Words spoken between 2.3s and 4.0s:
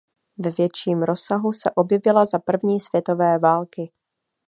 první světové války.